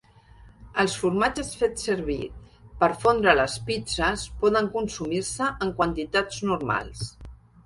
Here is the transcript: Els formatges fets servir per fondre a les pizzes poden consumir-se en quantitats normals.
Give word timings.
Els 0.83 0.93
formatges 1.01 1.51
fets 1.59 1.85
servir 1.89 2.17
per 2.79 2.89
fondre 3.03 3.31
a 3.35 3.35
les 3.41 3.59
pizzes 3.69 4.25
poden 4.45 4.71
consumir-se 4.79 5.51
en 5.69 5.77
quantitats 5.83 6.43
normals. 6.53 7.07